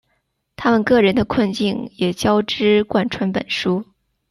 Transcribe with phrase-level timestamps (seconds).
[0.55, 3.85] 他们个人的困境也交织贯穿本书。